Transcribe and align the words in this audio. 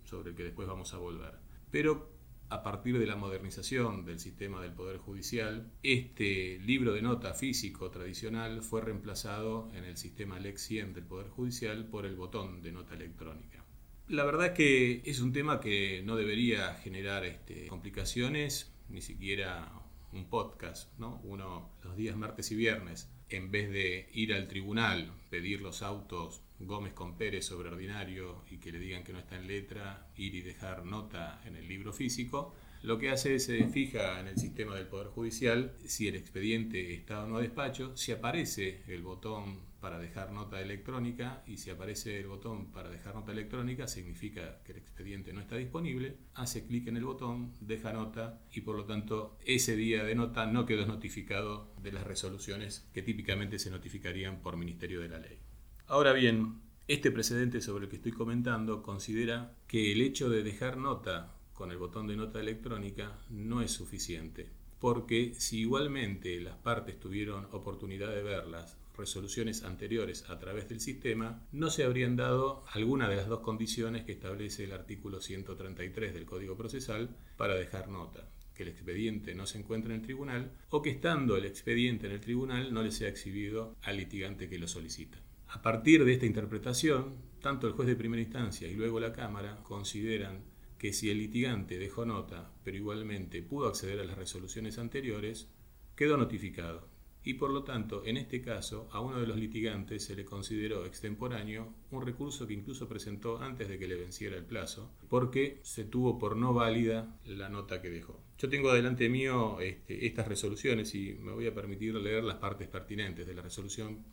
sobre 0.04 0.30
el 0.30 0.36
que 0.36 0.44
después 0.44 0.66
vamos 0.66 0.94
a 0.94 0.98
volver. 0.98 1.34
Pero 1.70 2.18
a 2.50 2.62
partir 2.62 2.98
de 2.98 3.06
la 3.06 3.16
modernización 3.16 4.06
del 4.06 4.18
sistema 4.18 4.62
del 4.62 4.72
Poder 4.72 4.96
Judicial, 4.96 5.70
este 5.82 6.58
libro 6.60 6.94
de 6.94 7.02
nota 7.02 7.34
físico 7.34 7.90
tradicional 7.90 8.62
fue 8.62 8.80
reemplazado 8.80 9.70
en 9.74 9.84
el 9.84 9.98
sistema 9.98 10.38
Lex 10.38 10.62
100 10.62 10.94
del 10.94 11.04
Poder 11.04 11.28
Judicial 11.28 11.84
por 11.86 12.06
el 12.06 12.16
botón 12.16 12.62
de 12.62 12.72
nota 12.72 12.94
electrónica. 12.94 13.64
La 14.08 14.24
verdad 14.24 14.46
es 14.46 14.52
que 14.52 15.02
es 15.04 15.20
un 15.20 15.34
tema 15.34 15.60
que 15.60 16.02
no 16.02 16.16
debería 16.16 16.72
generar 16.76 17.26
este, 17.26 17.66
complicaciones, 17.66 18.72
ni 18.88 19.02
siquiera 19.02 19.70
un 20.12 20.28
podcast, 20.28 20.96
¿no? 20.98 21.20
Uno 21.24 21.70
los 21.82 21.96
días 21.96 22.16
martes 22.16 22.50
y 22.50 22.56
viernes, 22.56 23.10
en 23.28 23.50
vez 23.50 23.70
de 23.70 24.08
ir 24.12 24.32
al 24.34 24.48
tribunal, 24.48 25.12
pedir 25.30 25.60
los 25.60 25.82
autos 25.82 26.42
Gómez 26.60 26.92
con 26.92 27.16
Pérez 27.16 27.46
sobre 27.46 27.68
ordinario 27.68 28.42
y 28.50 28.58
que 28.58 28.72
le 28.72 28.80
digan 28.80 29.04
que 29.04 29.12
no 29.12 29.18
está 29.18 29.36
en 29.36 29.46
letra, 29.46 30.10
ir 30.16 30.34
y 30.34 30.42
dejar 30.42 30.84
nota 30.84 31.40
en 31.44 31.56
el 31.56 31.68
libro 31.68 31.92
físico, 31.92 32.54
lo 32.82 32.98
que 32.98 33.10
hace 33.10 33.34
es 33.34 33.44
se 33.44 33.66
fija 33.66 34.20
en 34.20 34.28
el 34.28 34.38
sistema 34.38 34.74
del 34.76 34.86
Poder 34.86 35.08
Judicial 35.08 35.72
si 35.84 36.06
el 36.06 36.14
expediente 36.14 36.94
está 36.94 37.24
o 37.24 37.26
no 37.26 37.38
a 37.38 37.40
despacho, 37.40 37.96
si 37.96 38.12
aparece 38.12 38.82
el 38.86 39.02
botón 39.02 39.68
para 39.80 39.98
dejar 39.98 40.32
nota 40.32 40.60
electrónica 40.60 41.42
y 41.46 41.56
si 41.56 41.70
aparece 41.70 42.18
el 42.18 42.26
botón 42.26 42.72
para 42.72 42.88
dejar 42.88 43.14
nota 43.14 43.32
electrónica 43.32 43.86
significa 43.86 44.60
que 44.64 44.72
el 44.72 44.78
expediente 44.78 45.32
no 45.32 45.40
está 45.40 45.56
disponible, 45.56 46.16
hace 46.34 46.66
clic 46.66 46.88
en 46.88 46.96
el 46.96 47.04
botón, 47.04 47.54
deja 47.60 47.92
nota 47.92 48.40
y 48.52 48.60
por 48.62 48.76
lo 48.76 48.84
tanto 48.84 49.38
ese 49.44 49.76
día 49.76 50.04
de 50.04 50.14
nota 50.14 50.46
no 50.46 50.66
quedó 50.66 50.86
notificado 50.86 51.72
de 51.82 51.92
las 51.92 52.06
resoluciones 52.06 52.88
que 52.92 53.02
típicamente 53.02 53.58
se 53.58 53.70
notificarían 53.70 54.40
por 54.40 54.56
Ministerio 54.56 55.00
de 55.00 55.08
la 55.08 55.18
Ley. 55.18 55.38
Ahora 55.86 56.12
bien, 56.12 56.60
este 56.88 57.10
precedente 57.10 57.60
sobre 57.60 57.84
el 57.84 57.90
que 57.90 57.96
estoy 57.96 58.12
comentando 58.12 58.82
considera 58.82 59.54
que 59.66 59.92
el 59.92 60.00
hecho 60.00 60.28
de 60.28 60.42
dejar 60.42 60.76
nota 60.76 61.37
con 61.58 61.72
el 61.72 61.76
botón 61.76 62.06
de 62.06 62.14
nota 62.14 62.38
electrónica 62.38 63.18
no 63.30 63.62
es 63.62 63.72
suficiente, 63.72 64.48
porque 64.78 65.34
si 65.34 65.58
igualmente 65.58 66.40
las 66.40 66.56
partes 66.56 67.00
tuvieron 67.00 67.48
oportunidad 67.50 68.14
de 68.14 68.22
verlas 68.22 68.78
resoluciones 68.96 69.64
anteriores 69.64 70.30
a 70.30 70.38
través 70.38 70.68
del 70.68 70.78
sistema, 70.78 71.42
no 71.50 71.68
se 71.70 71.82
habrían 71.82 72.14
dado 72.14 72.62
alguna 72.72 73.08
de 73.08 73.16
las 73.16 73.26
dos 73.26 73.40
condiciones 73.40 74.04
que 74.04 74.12
establece 74.12 74.62
el 74.64 74.72
artículo 74.72 75.20
133 75.20 76.14
del 76.14 76.26
Código 76.26 76.56
Procesal 76.56 77.16
para 77.36 77.56
dejar 77.56 77.88
nota 77.88 78.28
que 78.54 78.62
el 78.62 78.68
expediente 78.68 79.34
no 79.34 79.44
se 79.44 79.58
encuentre 79.58 79.92
en 79.92 80.00
el 80.00 80.06
tribunal 80.06 80.52
o 80.70 80.80
que 80.80 80.90
estando 80.90 81.36
el 81.36 81.44
expediente 81.44 82.06
en 82.06 82.12
el 82.12 82.20
tribunal 82.20 82.72
no 82.72 82.84
le 82.84 82.92
sea 82.92 83.08
exhibido 83.08 83.74
al 83.82 83.96
litigante 83.96 84.48
que 84.48 84.60
lo 84.60 84.68
solicita. 84.68 85.18
A 85.48 85.60
partir 85.60 86.04
de 86.04 86.12
esta 86.12 86.26
interpretación, 86.26 87.16
tanto 87.40 87.66
el 87.66 87.72
juez 87.72 87.88
de 87.88 87.96
primera 87.96 88.22
instancia 88.22 88.68
y 88.68 88.74
luego 88.74 89.00
la 89.00 89.12
Cámara 89.12 89.58
consideran 89.64 90.56
que 90.78 90.92
si 90.92 91.10
el 91.10 91.18
litigante 91.18 91.78
dejó 91.78 92.06
nota, 92.06 92.52
pero 92.64 92.76
igualmente 92.76 93.42
pudo 93.42 93.68
acceder 93.68 94.00
a 94.00 94.04
las 94.04 94.16
resoluciones 94.16 94.78
anteriores, 94.78 95.48
quedó 95.96 96.16
notificado 96.16 96.88
y 97.28 97.34
por 97.34 97.50
lo 97.50 97.62
tanto, 97.62 98.06
en 98.06 98.16
este 98.16 98.40
caso, 98.40 98.88
a 98.90 99.00
uno 99.00 99.20
de 99.20 99.26
los 99.26 99.36
litigantes 99.36 100.04
se 100.04 100.16
le 100.16 100.24
consideró 100.24 100.86
extemporáneo 100.86 101.74
un 101.90 102.06
recurso 102.06 102.46
que 102.46 102.54
incluso 102.54 102.88
presentó 102.88 103.38
antes 103.38 103.68
de 103.68 103.78
que 103.78 103.86
le 103.86 103.96
venciera 103.96 104.36
el 104.36 104.46
plazo, 104.46 104.90
porque 105.10 105.60
se 105.62 105.84
tuvo 105.84 106.18
por 106.18 106.36
no 106.36 106.54
válida 106.54 107.18
la 107.26 107.50
nota 107.50 107.82
que 107.82 107.90
dejó. 107.90 108.22
Yo 108.38 108.48
tengo 108.48 108.72
delante 108.72 109.10
mío 109.10 109.60
este, 109.60 110.06
estas 110.06 110.26
resoluciones 110.26 110.94
y 110.94 111.18
me 111.20 111.32
voy 111.32 111.46
a 111.46 111.54
permitir 111.54 111.94
leer 111.96 112.24
las 112.24 112.38
partes 112.38 112.68
pertinentes 112.68 113.26
de 113.26 113.34
la 113.34 113.42
resolución 113.42 114.04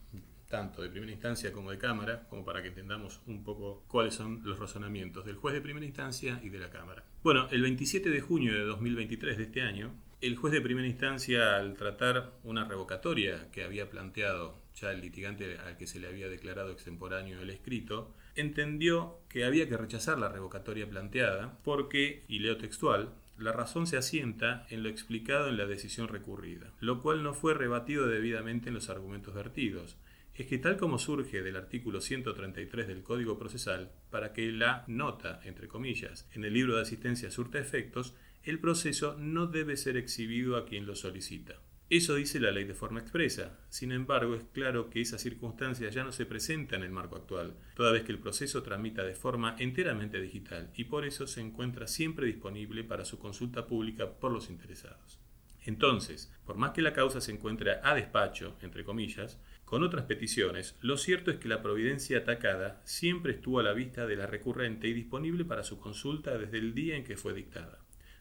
tanto 0.49 0.81
de 0.81 0.89
primera 0.89 1.11
instancia 1.11 1.51
como 1.51 1.71
de 1.71 1.77
Cámara, 1.77 2.27
como 2.29 2.45
para 2.45 2.61
que 2.61 2.69
entendamos 2.69 3.21
un 3.27 3.43
poco 3.43 3.83
cuáles 3.87 4.13
son 4.13 4.41
los 4.43 4.59
razonamientos 4.59 5.25
del 5.25 5.35
juez 5.35 5.53
de 5.53 5.61
primera 5.61 5.85
instancia 5.85 6.39
y 6.43 6.49
de 6.49 6.59
la 6.59 6.69
Cámara. 6.69 7.03
Bueno, 7.23 7.47
el 7.51 7.61
27 7.61 8.09
de 8.09 8.21
junio 8.21 8.53
de 8.53 8.63
2023 8.63 9.37
de 9.37 9.43
este 9.43 9.61
año, 9.61 9.93
el 10.21 10.35
juez 10.35 10.53
de 10.53 10.61
primera 10.61 10.87
instancia, 10.87 11.57
al 11.57 11.75
tratar 11.75 12.33
una 12.43 12.65
revocatoria 12.65 13.49
que 13.51 13.63
había 13.63 13.89
planteado 13.89 14.63
ya 14.75 14.91
el 14.91 15.01
litigante 15.01 15.57
al 15.57 15.77
que 15.77 15.87
se 15.87 15.99
le 15.99 16.07
había 16.07 16.27
declarado 16.27 16.71
extemporáneo 16.71 17.41
el 17.41 17.49
escrito, 17.49 18.13
entendió 18.35 19.19
que 19.29 19.45
había 19.45 19.69
que 19.69 19.77
rechazar 19.77 20.19
la 20.19 20.29
revocatoria 20.29 20.89
planteada 20.89 21.57
porque, 21.63 22.23
y 22.27 22.39
leo 22.39 22.57
textual, 22.57 23.13
la 23.37 23.51
razón 23.51 23.87
se 23.87 23.97
asienta 23.97 24.65
en 24.69 24.83
lo 24.83 24.89
explicado 24.89 25.49
en 25.49 25.57
la 25.57 25.65
decisión 25.65 26.07
recurrida, 26.07 26.71
lo 26.79 27.01
cual 27.01 27.23
no 27.23 27.33
fue 27.33 27.53
rebatido 27.53 28.07
debidamente 28.07 28.69
en 28.69 28.75
los 28.75 28.89
argumentos 28.89 29.33
vertidos. 29.33 29.97
Es 30.35 30.47
que 30.47 30.57
tal 30.57 30.75
como 30.75 30.99
surge 30.99 31.41
del 31.41 31.55
artículo 31.55 32.01
133 32.01 32.87
del 32.87 33.03
Código 33.03 33.39
Procesal, 33.39 33.93
para 34.09 34.33
que 34.33 34.51
la 34.51 34.83
nota, 34.87 35.39
entre 35.45 35.69
comillas, 35.69 36.27
en 36.33 36.43
el 36.43 36.53
libro 36.53 36.75
de 36.75 36.81
asistencia 36.81 37.31
surta 37.31 37.57
efectos, 37.57 38.17
el 38.43 38.59
proceso 38.59 39.15
no 39.17 39.47
debe 39.47 39.77
ser 39.77 39.95
exhibido 39.95 40.57
a 40.57 40.65
quien 40.65 40.85
lo 40.85 40.97
solicita. 40.97 41.61
Eso 41.89 42.15
dice 42.15 42.41
la 42.41 42.51
ley 42.51 42.65
de 42.65 42.73
forma 42.73 42.99
expresa. 42.99 43.59
Sin 43.69 43.93
embargo, 43.93 44.35
es 44.35 44.43
claro 44.51 44.89
que 44.89 44.99
esa 44.99 45.17
circunstancia 45.19 45.89
ya 45.89 46.03
no 46.03 46.11
se 46.11 46.25
presenta 46.25 46.75
en 46.75 46.83
el 46.83 46.91
marco 46.91 47.15
actual, 47.15 47.55
toda 47.73 47.93
vez 47.93 48.03
que 48.03 48.11
el 48.11 48.19
proceso 48.19 48.61
tramita 48.61 49.03
de 49.03 49.15
forma 49.15 49.55
enteramente 49.57 50.19
digital 50.19 50.69
y 50.75 50.85
por 50.85 51.05
eso 51.05 51.27
se 51.27 51.39
encuentra 51.39 51.87
siempre 51.87 52.27
disponible 52.27 52.83
para 52.83 53.05
su 53.05 53.19
consulta 53.19 53.67
pública 53.67 54.11
por 54.19 54.31
los 54.31 54.49
interesados. 54.49 55.24
Entonces, 55.65 56.31
por 56.45 56.57
más 56.57 56.71
que 56.71 56.83
la 56.83 56.93
causa 56.93 57.19
se 57.21 57.31
encuentre 57.31 57.79
a 57.81 57.95
despacho, 57.95 58.55
entre 58.61 58.83
comillas, 58.83 59.39
con 59.65 59.81
otras 59.83 60.05
peticiones, 60.05 60.77
lo 60.79 60.95
cierto 60.95 61.31
es 61.31 61.37
que 61.37 61.47
la 61.47 61.63
providencia 61.63 62.19
atacada 62.19 62.81
siempre 62.83 63.33
estuvo 63.33 63.59
a 63.59 63.63
la 63.63 63.73
vista 63.73 64.05
de 64.05 64.15
la 64.15 64.27
recurrente 64.27 64.87
y 64.87 64.93
disponible 64.93 65.43
para 65.43 65.63
su 65.63 65.79
consulta 65.79 66.37
desde 66.37 66.59
el 66.59 66.75
día 66.75 66.95
en 66.95 67.03
que 67.03 67.17
fue 67.17 67.33
dictada. 67.33 67.79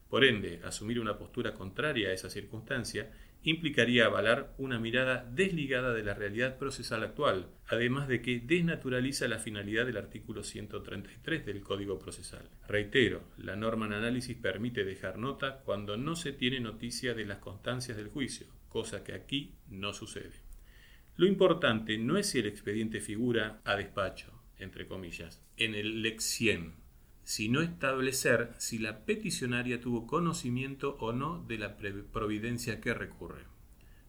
Por 0.09 0.25
ende, 0.25 0.61
asumir 0.65 0.99
una 1.01 1.19
postura 1.19 1.53
contraria 1.53 2.09
a 2.09 2.13
esa 2.13 2.31
circunstancia 2.31 3.11
implicaría 3.45 4.07
avalar 4.07 4.55
una 4.59 4.79
mirada 4.79 5.29
desligada 5.31 5.93
de 5.93 6.03
la 6.03 6.15
realidad 6.15 6.59
procesal 6.59 7.03
actual, 7.05 7.47
además 7.69 8.09
de 8.09 8.23
que 8.23 8.41
desnaturaliza 8.41 9.29
la 9.29 9.39
finalidad 9.39 9.87
del 9.87 9.99
artículo 9.99 10.43
133 10.43 11.45
del 11.45 11.61
Código 11.61 11.99
Procesal. 11.99 12.49
Reitero, 12.67 13.23
la 13.37 13.55
norma 13.55 13.87
en 13.87 13.93
análisis 13.93 14.37
permite 14.37 14.85
dejar 14.85 15.19
nota 15.19 15.61
cuando 15.65 15.97
no 15.97 16.17
se 16.17 16.33
tiene 16.33 16.59
noticia 16.61 17.15
de 17.15 17.27
las 17.27 17.39
constancias 17.39 17.97
del 17.99 18.09
juicio, 18.09 18.47
cosa 18.69 19.05
que 19.05 19.13
aquí 19.13 19.55
no 19.69 19.93
sucede. 19.93 20.43
Lo 21.17 21.27
importante 21.27 21.99
no 21.99 22.17
es 22.17 22.31
si 22.31 22.39
el 22.39 22.47
expediente 22.47 23.01
figura 23.01 23.61
a 23.65 23.77
despacho, 23.77 24.33
entre 24.59 24.87
comillas, 24.89 25.41
en 25.57 25.75
el 25.75 26.03
lex 26.03 26.25
100, 26.25 26.84
sino 27.25 27.63
establecer 27.63 28.55
si 28.59 28.79
la 28.79 29.05
peticionaria 29.05 29.81
tuvo 29.81 30.07
conocimiento 30.07 30.97
o 31.01 31.13
no 31.13 31.43
de 31.49 31.59
la 31.59 31.77
providencia 31.77 32.81
que 32.81 32.95
recurre. 32.95 33.47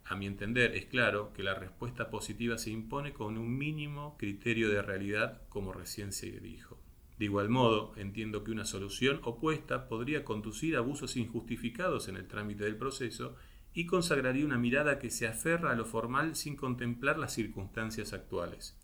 A 0.03 0.15
mi 0.15 0.27
entender, 0.27 0.75
es 0.75 0.85
claro 0.85 1.33
que 1.33 1.41
la 1.41 1.56
respuesta 1.56 2.12
positiva 2.12 2.57
se 2.59 2.69
impone 2.69 3.13
con 3.13 3.38
un 3.38 3.57
mínimo 3.57 4.15
criterio 4.19 4.69
de 4.69 4.81
realidad, 4.81 5.41
como 5.50 5.73
recién 5.73 6.12
se 6.12 6.29
dijo. 6.39 6.79
De 7.17 7.25
igual 7.25 7.50
modo, 7.50 7.94
entiendo 7.95 8.44
que 8.44 8.51
una 8.51 8.65
solución 8.65 9.21
opuesta 9.23 9.88
podría 9.88 10.23
conducir 10.25 10.75
a 10.75 10.79
abusos 10.79 11.15
injustificados 11.15 12.09
en 12.09 12.18
el 12.18 12.27
trámite 12.27 12.65
del 12.65 12.75
proceso 12.75 13.35
y 13.73 13.85
consagraría 13.85 14.45
una 14.45 14.57
mirada 14.57 15.00
que 15.00 15.09
se 15.09 15.27
aferra 15.27 15.71
a 15.71 15.75
lo 15.75 15.85
formal 15.85 16.35
sin 16.35 16.56
contemplar 16.56 17.18
las 17.18 17.33
circunstancias 17.33 18.13
actuales. 18.13 18.77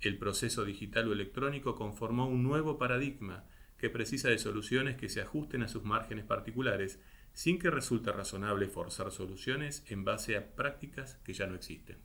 El 0.00 0.18
proceso 0.18 0.64
digital 0.64 1.08
o 1.08 1.12
electrónico 1.12 1.74
conformó 1.74 2.28
un 2.28 2.42
nuevo 2.42 2.76
paradigma 2.76 3.44
que 3.78 3.90
precisa 3.90 4.28
de 4.28 4.38
soluciones 4.38 4.96
que 4.96 5.08
se 5.08 5.20
ajusten 5.20 5.62
a 5.62 5.68
sus 5.68 5.84
márgenes 5.84 6.24
particulares 6.24 7.00
sin 7.32 7.58
que 7.58 7.70
resulte 7.70 8.12
razonable 8.12 8.68
forzar 8.68 9.12
soluciones 9.12 9.84
en 9.88 10.04
base 10.04 10.36
a 10.36 10.54
prácticas 10.54 11.16
que 11.24 11.34
ya 11.34 11.46
no 11.46 11.54
existen. 11.54 11.98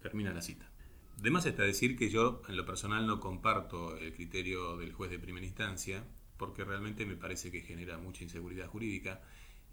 Termina 0.00 0.32
la 0.32 0.42
cita. 0.42 0.70
Además 1.18 1.46
está 1.46 1.62
decir 1.62 1.96
que 1.96 2.10
yo 2.10 2.42
en 2.48 2.56
lo 2.56 2.66
personal 2.66 3.06
no 3.06 3.20
comparto 3.20 3.96
el 3.96 4.12
criterio 4.12 4.76
del 4.76 4.92
juez 4.92 5.10
de 5.10 5.18
primera 5.18 5.46
instancia 5.46 6.04
porque 6.36 6.64
realmente 6.64 7.06
me 7.06 7.16
parece 7.16 7.52
que 7.52 7.62
genera 7.62 7.98
mucha 7.98 8.24
inseguridad 8.24 8.66
jurídica 8.66 9.22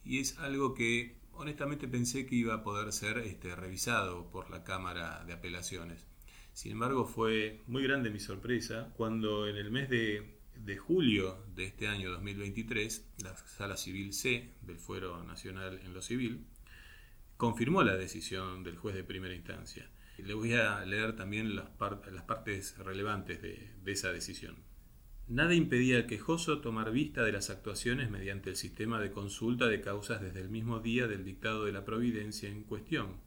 y 0.03 0.19
es 0.19 0.37
algo 0.37 0.73
que 0.73 1.17
honestamente 1.33 1.87
pensé 1.87 2.25
que 2.25 2.35
iba 2.35 2.53
a 2.53 2.63
poder 2.63 2.91
ser 2.91 3.17
este, 3.19 3.55
revisado 3.55 4.29
por 4.29 4.49
la 4.49 4.63
Cámara 4.63 5.23
de 5.25 5.33
Apelaciones. 5.33 6.05
Sin 6.53 6.73
embargo, 6.73 7.05
fue 7.05 7.61
muy 7.67 7.83
grande 7.83 8.09
mi 8.09 8.19
sorpresa 8.19 8.93
cuando 8.97 9.47
en 9.47 9.55
el 9.55 9.71
mes 9.71 9.89
de 9.89 10.40
de 10.65 10.77
julio 10.77 11.43
de 11.55 11.65
este 11.65 11.87
año 11.87 12.11
2023, 12.11 13.13
la 13.23 13.35
Sala 13.35 13.77
Civil 13.77 14.13
C 14.13 14.53
del 14.61 14.77
Fuero 14.77 15.23
Nacional 15.23 15.79
en 15.83 15.93
lo 15.93 16.01
Civil 16.01 16.45
confirmó 17.37 17.81
la 17.83 17.95
decisión 17.95 18.63
del 18.63 18.77
juez 18.77 18.95
de 18.95 19.03
primera 19.03 19.33
instancia. 19.33 19.89
Le 20.19 20.35
voy 20.35 20.53
a 20.53 20.85
leer 20.85 21.15
también 21.15 21.55
las, 21.55 21.69
partes 21.69 22.77
relevantes 22.77 23.41
de, 23.41 23.71
de 23.83 23.91
esa 23.91 24.11
decisión. 24.11 24.57
Nada 25.27 25.55
impedía 25.55 25.97
al 25.97 26.05
quejoso 26.05 26.61
tomar 26.61 26.91
vista 26.91 27.23
de 27.23 27.31
las 27.31 27.49
actuaciones 27.49 28.11
mediante 28.11 28.51
el 28.51 28.55
sistema 28.55 28.99
de 28.99 29.11
consulta 29.11 29.67
de 29.67 29.81
causas 29.81 30.21
desde 30.21 30.41
el 30.41 30.49
mismo 30.49 30.79
día 30.79 31.07
del 31.07 31.25
dictado 31.25 31.65
de 31.65 31.71
la 31.71 31.85
providencia 31.85 32.49
en 32.49 32.63
cuestión, 32.63 33.17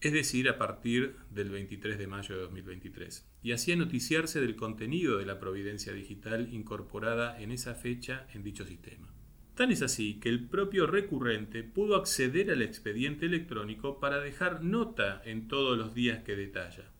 es 0.00 0.12
decir, 0.12 0.48
a 0.48 0.58
partir 0.58 1.16
del 1.30 1.50
23 1.50 1.98
de 1.98 2.06
mayo 2.06 2.36
de 2.36 2.42
2023, 2.42 3.28
y 3.42 3.52
hacía 3.52 3.74
noticiarse 3.74 4.40
del 4.40 4.54
contenido 4.54 5.18
de 5.18 5.26
la 5.26 5.40
providencia 5.40 5.92
digital 5.92 6.52
incorporada 6.52 7.40
en 7.40 7.50
esa 7.50 7.74
fecha 7.74 8.26
en 8.32 8.44
dicho 8.44 8.64
sistema. 8.64 9.12
Tan 9.56 9.72
es 9.72 9.82
así 9.82 10.20
que 10.20 10.28
el 10.28 10.46
propio 10.46 10.86
recurrente 10.86 11.64
pudo 11.64 11.96
acceder 11.96 12.52
al 12.52 12.62
expediente 12.62 13.26
electrónico 13.26 13.98
para 13.98 14.20
dejar 14.20 14.62
nota 14.62 15.20
en 15.24 15.48
todos 15.48 15.76
los 15.76 15.94
días 15.94 16.22
que 16.22 16.36
detalla, 16.36 16.92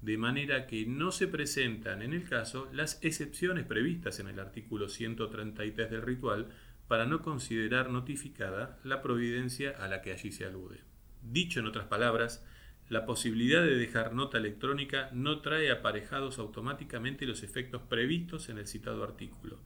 de 0.00 0.18
manera 0.18 0.66
que 0.66 0.84
no 0.84 1.12
se 1.12 1.28
presentan 1.28 2.02
en 2.02 2.12
el 2.12 2.28
caso 2.28 2.68
las 2.72 2.98
excepciones 3.04 3.66
previstas 3.66 4.18
en 4.18 4.26
el 4.26 4.40
artículo 4.40 4.88
133 4.88 5.90
del 5.92 6.02
ritual 6.02 6.48
para 6.88 7.06
no 7.06 7.22
considerar 7.22 7.90
notificada 7.90 8.80
la 8.82 9.00
providencia 9.00 9.70
a 9.70 9.86
la 9.86 10.02
que 10.02 10.10
allí 10.10 10.32
se 10.32 10.44
alude. 10.44 10.80
Dicho 11.22 11.60
en 11.60 11.66
otras 11.66 11.86
palabras, 11.86 12.44
la 12.88 13.06
posibilidad 13.06 13.62
de 13.62 13.76
dejar 13.76 14.12
nota 14.12 14.38
electrónica 14.38 15.08
no 15.12 15.40
trae 15.40 15.70
aparejados 15.70 16.38
automáticamente 16.38 17.26
los 17.26 17.42
efectos 17.42 17.82
previstos 17.82 18.48
en 18.48 18.58
el 18.58 18.66
citado 18.66 19.02
artículo. 19.04 19.60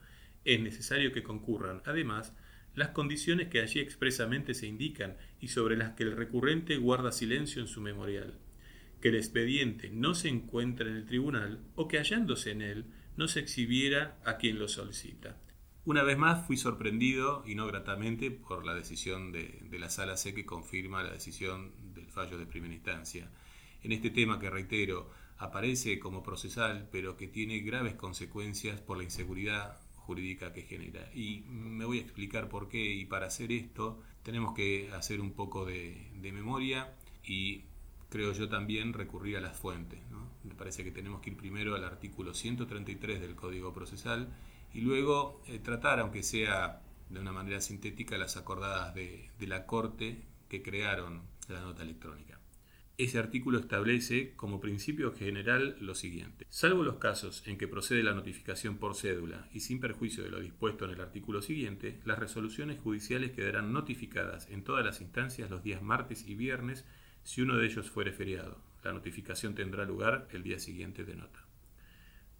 Es 0.44 0.60
necesario 0.60 1.12
que 1.12 1.22
concurran, 1.22 1.82
además, 1.86 2.34
las 2.76 2.90
condiciones 2.90 3.48
que 3.48 3.60
allí 3.60 3.80
expresamente 3.80 4.54
se 4.54 4.66
indican 4.66 5.16
y 5.40 5.48
sobre 5.48 5.76
las 5.76 5.94
que 5.94 6.04
el 6.04 6.14
recurrente 6.14 6.76
guarda 6.76 7.10
silencio 7.10 7.62
en 7.62 7.68
su 7.68 7.80
memorial. 7.80 8.34
Que 9.00 9.08
el 9.08 9.16
expediente 9.16 9.90
no 9.90 10.14
se 10.14 10.28
encuentre 10.28 10.90
en 10.90 10.96
el 10.96 11.06
tribunal 11.06 11.58
o 11.74 11.88
que 11.88 11.98
hallándose 11.98 12.50
en 12.50 12.62
él 12.62 12.84
no 13.16 13.28
se 13.28 13.40
exhibiera 13.40 14.18
a 14.24 14.36
quien 14.36 14.58
lo 14.58 14.68
solicita. 14.68 15.36
Una 15.86 16.02
vez 16.02 16.18
más 16.18 16.44
fui 16.44 16.56
sorprendido, 16.56 17.44
y 17.46 17.54
no 17.54 17.64
gratamente, 17.68 18.32
por 18.32 18.66
la 18.66 18.74
decisión 18.74 19.30
de, 19.30 19.68
la 19.70 19.88
Sala 19.88 20.16
C 20.16 20.34
que 20.34 20.44
confirma 20.44 21.04
la 21.04 21.12
decisión 21.12 21.70
del 21.94 22.10
fallo 22.10 22.38
de 22.38 22.44
primera 22.44 22.74
instancia. 22.74 23.30
En 23.84 23.92
este 23.92 24.10
tema 24.10 24.40
que 24.40 24.50
reitero, 24.50 25.08
aparece 25.38 26.00
como 26.00 26.24
procesal, 26.24 26.88
pero 26.90 27.16
que 27.16 27.28
tiene 27.28 27.60
graves 27.60 27.94
consecuencias 27.94 28.80
por 28.80 28.98
la 28.98 29.04
inseguridad 29.04 29.78
jurídica 29.94 30.52
que 30.52 30.62
genera. 30.62 31.08
Y 31.14 31.44
me 31.46 31.84
voy 31.84 31.98
a 31.98 32.02
explicar 32.02 32.48
por 32.48 32.68
qué, 32.68 32.92
y 32.92 33.04
para 33.04 33.26
hacer 33.26 33.52
esto 33.52 34.02
tenemos 34.24 34.54
que 34.54 34.90
hacer 34.92 35.20
un 35.20 35.34
poco 35.34 35.64
de, 35.64 36.10
memoria 36.20 36.96
y 37.24 37.62
creo 38.08 38.32
yo 38.32 38.48
también 38.48 38.92
recurrir 38.92 39.36
a 39.36 39.40
las 39.40 39.56
fuentes. 39.56 40.00
Me 40.42 40.56
parece 40.56 40.82
que 40.82 40.90
tenemos 40.90 41.20
que 41.20 41.30
ir 41.30 41.36
primero 41.36 41.76
al 41.76 41.84
artículo 41.84 42.34
133 42.34 43.20
del 43.20 43.36
Código 43.36 43.72
Procesal 43.72 44.34
y 44.76 44.82
luego 44.82 45.42
eh, 45.46 45.58
tratar, 45.58 46.00
aunque 46.00 46.22
sea 46.22 46.82
de 47.08 47.18
una 47.18 47.32
manera 47.32 47.62
sintética, 47.62 48.18
las 48.18 48.36
acordadas 48.36 48.94
de, 48.94 49.30
de 49.38 49.46
la 49.46 49.64
Corte 49.64 50.20
que 50.50 50.62
crearon 50.62 51.22
la 51.48 51.62
nota 51.62 51.82
electrónica. 51.82 52.38
Ese 52.98 53.18
artículo 53.18 53.58
establece 53.58 54.34
como 54.36 54.60
principio 54.60 55.14
general 55.14 55.78
lo 55.80 55.94
siguiente. 55.94 56.46
Salvo 56.50 56.82
los 56.82 56.96
casos 56.96 57.42
en 57.46 57.56
que 57.56 57.68
procede 57.68 58.02
la 58.02 58.12
notificación 58.12 58.76
por 58.76 58.94
cédula 58.94 59.48
y 59.50 59.60
sin 59.60 59.80
perjuicio 59.80 60.22
de 60.22 60.30
lo 60.30 60.40
dispuesto 60.40 60.84
en 60.84 60.90
el 60.90 61.00
artículo 61.00 61.40
siguiente, 61.40 61.98
las 62.04 62.18
resoluciones 62.18 62.78
judiciales 62.78 63.32
quedarán 63.32 63.72
notificadas 63.72 64.46
en 64.50 64.62
todas 64.62 64.84
las 64.84 65.00
instancias 65.00 65.48
los 65.48 65.62
días 65.62 65.80
martes 65.80 66.28
y 66.28 66.34
viernes 66.34 66.84
si 67.22 67.40
uno 67.40 67.56
de 67.56 67.64
ellos 67.64 67.90
fuere 67.90 68.12
feriado. 68.12 68.60
La 68.84 68.92
notificación 68.92 69.54
tendrá 69.54 69.86
lugar 69.86 70.28
el 70.32 70.42
día 70.42 70.58
siguiente 70.58 71.06
de 71.06 71.16
nota. 71.16 71.45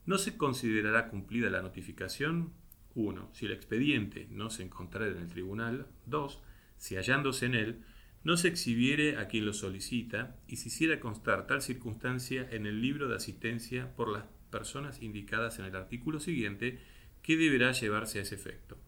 No 0.06 0.18
se 0.18 0.36
considerará 0.36 1.08
cumplida 1.08 1.50
la 1.50 1.62
notificación 1.62 2.52
1. 2.94 3.30
Si 3.32 3.46
el 3.46 3.52
expediente 3.52 4.28
no 4.30 4.50
se 4.50 4.62
encontrara 4.62 5.08
en 5.08 5.18
el 5.18 5.28
tribunal 5.28 5.88
2. 6.06 6.42
Si 6.76 6.96
hallándose 6.96 7.46
en 7.46 7.54
él 7.54 7.82
no 8.22 8.36
se 8.36 8.48
exhibiere 8.48 9.18
a 9.18 9.28
quien 9.28 9.46
lo 9.46 9.52
solicita 9.52 10.36
y 10.46 10.56
se 10.56 10.68
hiciera 10.68 11.00
constar 11.00 11.46
tal 11.46 11.60
circunstancia 11.60 12.48
en 12.50 12.66
el 12.66 12.80
libro 12.80 13.08
de 13.08 13.16
asistencia 13.16 13.94
por 13.94 14.10
las 14.10 14.24
personas 14.50 15.02
indicadas 15.02 15.58
en 15.58 15.66
el 15.66 15.76
artículo 15.76 16.20
siguiente 16.20 16.78
que 17.22 17.36
deberá 17.36 17.72
llevarse 17.72 18.18
a 18.18 18.22
ese 18.22 18.36
efecto. 18.36 18.78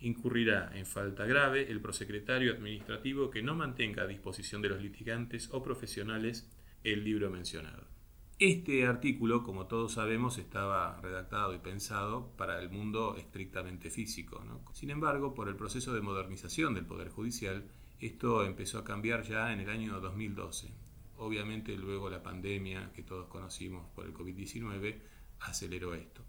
Incurrirá 0.00 0.70
en 0.74 0.86
falta 0.86 1.26
grave 1.26 1.70
el 1.70 1.80
prosecretario 1.80 2.52
administrativo 2.52 3.30
que 3.30 3.42
no 3.42 3.54
mantenga 3.54 4.02
a 4.02 4.06
disposición 4.06 4.62
de 4.62 4.70
los 4.70 4.82
litigantes 4.82 5.48
o 5.52 5.62
profesionales 5.62 6.50
el 6.82 7.04
libro 7.04 7.30
mencionado. 7.30 7.95
Este 8.38 8.86
artículo, 8.86 9.42
como 9.42 9.66
todos 9.66 9.92
sabemos, 9.92 10.36
estaba 10.36 11.00
redactado 11.00 11.54
y 11.54 11.58
pensado 11.58 12.32
para 12.36 12.60
el 12.60 12.68
mundo 12.68 13.16
estrictamente 13.16 13.88
físico. 13.88 14.44
Sin 14.74 14.90
embargo, 14.90 15.32
por 15.32 15.48
el 15.48 15.56
proceso 15.56 15.94
de 15.94 16.02
modernización 16.02 16.74
del 16.74 16.84
Poder 16.84 17.08
Judicial, 17.08 17.64
esto 17.98 18.44
empezó 18.44 18.78
a 18.78 18.84
cambiar 18.84 19.22
ya 19.22 19.54
en 19.54 19.60
el 19.60 19.70
año 19.70 20.00
2012. 20.00 20.68
Obviamente 21.16 21.78
luego 21.78 22.10
la 22.10 22.22
pandemia 22.22 22.92
que 22.92 23.02
todos 23.02 23.26
conocimos 23.28 23.88
por 23.94 24.04
el 24.04 24.12
COVID-19 24.12 25.00
aceleró 25.40 25.94
esto. 25.94 26.22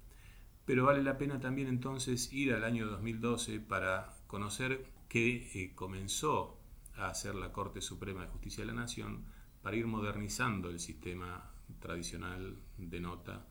Pero 0.63 0.85
vale 0.85 1.03
la 1.03 1.17
pena 1.17 1.41
también 1.41 1.67
entonces 1.67 2.31
ir 2.31 2.53
al 2.53 2.63
año 2.63 2.87
2012 2.87 3.59
para 3.59 4.15
conocer 4.27 4.85
qué 5.09 5.51
eh, 5.53 5.75
comenzó 5.75 6.57
a 6.95 7.09
hacer 7.09 7.35
la 7.35 7.51
Corte 7.51 7.81
Suprema 7.81 8.21
de 8.21 8.27
Justicia 8.29 8.63
de 8.63 8.71
la 8.71 8.79
Nación 8.79 9.25
para 9.61 9.75
ir 9.75 9.87
modernizando 9.87 10.69
el 10.69 10.79
sistema 10.79 11.51
tradicional 11.79 12.57
de 12.77 13.00
nota 13.00 13.47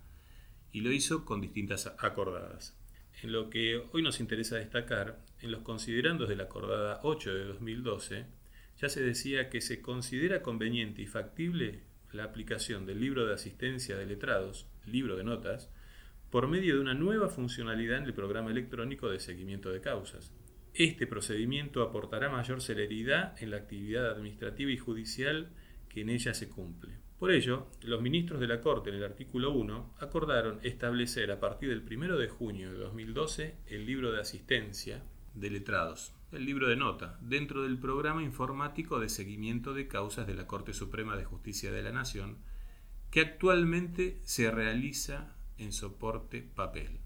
y 0.73 0.80
lo 0.80 0.92
hizo 0.92 1.25
con 1.25 1.40
distintas 1.40 1.87
acordadas. 1.99 2.78
En 3.23 3.32
lo 3.32 3.49
que 3.49 3.82
hoy 3.92 4.02
nos 4.02 4.20
interesa 4.20 4.56
destacar, 4.56 5.25
en 5.40 5.50
los 5.50 5.62
considerandos 5.62 6.28
de 6.28 6.37
la 6.37 6.44
acordada 6.44 7.00
8 7.02 7.35
de 7.35 7.44
2012, 7.44 8.26
ya 8.78 8.88
se 8.88 9.02
decía 9.02 9.49
que 9.49 9.61
se 9.61 9.80
considera 9.80 10.42
conveniente 10.42 11.00
y 11.02 11.06
factible 11.06 11.85
la 12.12 12.25
aplicación 12.25 12.85
del 12.85 13.00
libro 13.00 13.26
de 13.26 13.35
asistencia 13.35 13.96
de 13.96 14.06
letrados, 14.06 14.68
libro 14.85 15.16
de 15.16 15.25
notas, 15.25 15.70
por 16.30 16.49
medio 16.49 16.75
de 16.75 16.80
una 16.80 16.94
nueva 16.94 17.28
funcionalidad 17.28 17.99
en 17.99 18.04
el 18.04 18.14
programa 18.14 18.50
electrónico 18.50 19.08
de 19.08 19.20
seguimiento 19.20 19.70
de 19.70 19.80
causas. 19.80 20.32
Este 20.75 21.06
procedimiento 21.06 21.82
aportará 21.82 22.28
mayor 22.28 22.61
celeridad 22.61 23.40
en 23.42 23.50
la 23.50 23.56
actividad 23.56 24.11
administrativa 24.11 24.70
y 24.70 24.76
judicial 24.76 25.52
que 25.88 26.02
en 26.02 26.11
ella 26.11 26.35
se 26.35 26.50
cumple. 26.50 26.99
Por 27.18 27.30
ello, 27.30 27.66
los 27.80 28.02
ministros 28.02 28.40
de 28.40 28.46
la 28.46 28.61
Corte 28.61 28.90
en 28.90 28.96
el 28.96 29.04
artículo 29.04 29.50
1 29.52 29.94
acordaron 30.00 30.61
establecer 30.62 31.30
a 31.30 31.40
partir 31.40 31.70
del 31.70 31.82
1 31.90 32.18
de 32.18 32.28
junio 32.28 32.70
de 32.70 32.78
2012 32.78 33.56
el 33.68 33.87
libro 33.87 34.12
de 34.12 34.20
asistencia 34.20 35.02
de 35.32 35.49
letrados, 35.49 36.14
el 36.32 36.44
libro 36.44 36.68
de 36.68 36.76
nota, 36.76 37.18
dentro 37.23 37.62
del 37.62 37.78
programa 37.78 38.23
informático 38.23 39.00
de 39.00 39.08
seguimiento 39.08 39.73
de 39.73 39.88
causas 39.88 40.26
de 40.26 40.35
la 40.35 40.46
Corte 40.46 40.75
Suprema 40.75 41.16
de 41.16 41.25
Justicia 41.25 41.73
de 41.73 41.82
la 41.82 41.90
Nación, 41.90 42.37
que 43.11 43.20
actualmente 43.20 44.20
se 44.23 44.50
realiza 44.50 45.37
en 45.56 45.73
soporte 45.73 46.42
papel. 46.42 47.00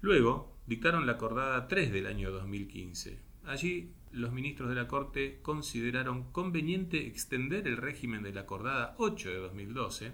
Luego 0.00 0.58
dictaron 0.66 1.06
la 1.06 1.12
acordada 1.12 1.68
3 1.68 1.92
del 1.92 2.08
año 2.08 2.32
2015. 2.32 3.31
Allí 3.44 3.92
los 4.12 4.32
ministros 4.32 4.68
de 4.68 4.74
la 4.74 4.88
Corte 4.88 5.40
consideraron 5.42 6.30
conveniente 6.32 7.06
extender 7.06 7.66
el 7.66 7.76
régimen 7.76 8.22
de 8.22 8.32
la 8.32 8.42
acordada 8.42 8.94
8 8.98 9.30
de 9.30 9.36
2012, 9.36 10.12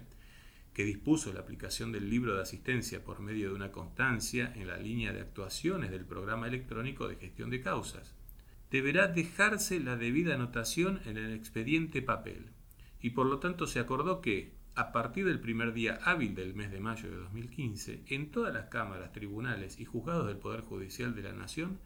que 0.73 0.83
dispuso 0.83 1.33
la 1.33 1.41
aplicación 1.41 1.91
del 1.91 2.09
libro 2.09 2.35
de 2.35 2.41
asistencia 2.41 3.03
por 3.03 3.19
medio 3.19 3.49
de 3.49 3.55
una 3.55 3.71
constancia 3.71 4.53
en 4.55 4.67
la 4.67 4.77
línea 4.77 5.13
de 5.13 5.21
actuaciones 5.21 5.91
del 5.91 6.05
programa 6.05 6.47
electrónico 6.47 7.07
de 7.07 7.17
gestión 7.17 7.49
de 7.49 7.61
causas. 7.61 8.15
Deberá 8.71 9.07
dejarse 9.07 9.79
la 9.79 9.95
debida 9.95 10.35
anotación 10.35 11.01
en 11.05 11.17
el 11.17 11.33
expediente 11.33 12.01
papel, 12.01 12.51
y 13.01 13.11
por 13.11 13.25
lo 13.25 13.39
tanto 13.39 13.67
se 13.67 13.79
acordó 13.79 14.21
que, 14.21 14.53
a 14.75 14.91
partir 14.91 15.25
del 15.25 15.39
primer 15.39 15.73
día 15.73 15.99
hábil 16.03 16.35
del 16.35 16.53
mes 16.53 16.71
de 16.71 16.79
mayo 16.79 17.09
de 17.09 17.17
2015, 17.17 18.05
en 18.07 18.31
todas 18.31 18.53
las 18.53 18.69
cámaras, 18.69 19.11
tribunales 19.11 19.79
y 19.79 19.85
juzgados 19.85 20.27
del 20.27 20.37
Poder 20.37 20.61
Judicial 20.61 21.13
de 21.13 21.23
la 21.23 21.33
Nación, 21.33 21.79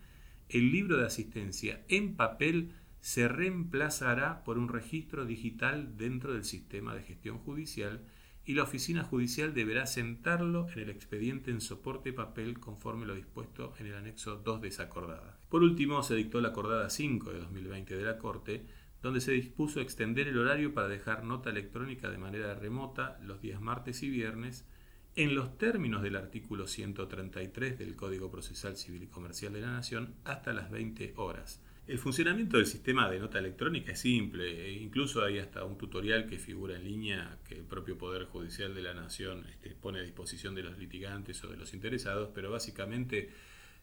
el 0.53 0.71
libro 0.71 0.97
de 0.97 1.07
asistencia 1.07 1.83
en 1.89 2.15
papel 2.15 2.73
se 3.01 3.27
reemplazará 3.27 4.43
por 4.43 4.59
un 4.59 4.69
registro 4.69 5.25
digital 5.25 5.97
dentro 5.97 6.33
del 6.33 6.43
sistema 6.43 6.93
de 6.93 7.01
gestión 7.01 7.39
judicial 7.39 8.01
y 8.45 8.53
la 8.53 8.63
oficina 8.63 9.03
judicial 9.03 9.55
deberá 9.55 9.87
sentarlo 9.87 10.67
en 10.69 10.79
el 10.79 10.89
expediente 10.91 11.49
en 11.49 11.59
soporte 11.59 12.13
papel 12.13 12.59
conforme 12.59 13.07
lo 13.07 13.15
dispuesto 13.15 13.73
en 13.79 13.87
el 13.87 13.95
anexo 13.95 14.35
2 14.35 14.61
de 14.61 14.67
esa 14.67 14.83
acordada. 14.83 15.39
Por 15.49 15.63
último, 15.63 16.03
se 16.03 16.15
dictó 16.15 16.39
la 16.39 16.49
acordada 16.49 16.89
5 16.89 17.31
de 17.31 17.39
2020 17.39 17.97
de 17.97 18.03
la 18.03 18.19
Corte, 18.19 18.67
donde 19.01 19.21
se 19.21 19.31
dispuso 19.31 19.81
extender 19.81 20.27
el 20.27 20.37
horario 20.37 20.75
para 20.75 20.87
dejar 20.87 21.23
nota 21.23 21.49
electrónica 21.49 22.11
de 22.11 22.19
manera 22.19 22.53
remota 22.53 23.17
los 23.23 23.41
días 23.41 23.59
martes 23.59 24.03
y 24.03 24.09
viernes 24.09 24.67
en 25.15 25.35
los 25.35 25.57
términos 25.59 26.01
del 26.01 26.15
artículo 26.15 26.65
133 26.65 27.77
del 27.77 27.95
Código 27.95 28.31
Procesal 28.31 28.75
Civil 28.77 29.03
y 29.03 29.07
Comercial 29.07 29.53
de 29.53 29.61
la 29.61 29.71
Nación 29.71 30.15
hasta 30.23 30.53
las 30.53 30.71
20 30.71 31.13
horas. 31.17 31.61
El 31.85 31.99
funcionamiento 31.99 32.57
del 32.57 32.65
sistema 32.65 33.09
de 33.09 33.19
nota 33.19 33.37
electrónica 33.37 33.91
es 33.91 33.99
simple, 33.99 34.65
e 34.65 34.71
incluso 34.71 35.23
hay 35.23 35.37
hasta 35.37 35.65
un 35.65 35.77
tutorial 35.77 36.25
que 36.25 36.39
figura 36.39 36.77
en 36.77 36.85
línea 36.85 37.37
que 37.47 37.55
el 37.55 37.63
propio 37.63 37.97
Poder 37.97 38.25
Judicial 38.25 38.73
de 38.73 38.81
la 38.81 38.93
Nación 38.93 39.45
este, 39.51 39.75
pone 39.75 39.99
a 39.99 40.03
disposición 40.03 40.55
de 40.55 40.63
los 40.63 40.79
litigantes 40.79 41.43
o 41.43 41.49
de 41.49 41.57
los 41.57 41.73
interesados, 41.73 42.29
pero 42.33 42.49
básicamente 42.49 43.29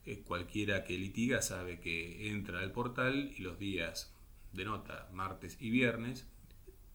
eh, 0.06 0.22
cualquiera 0.24 0.82
que 0.82 0.98
litiga 0.98 1.42
sabe 1.42 1.78
que 1.78 2.30
entra 2.30 2.60
al 2.60 2.72
portal 2.72 3.30
y 3.36 3.42
los 3.42 3.58
días 3.58 4.12
de 4.52 4.64
nota 4.64 5.08
martes 5.12 5.58
y 5.60 5.70
viernes, 5.70 6.26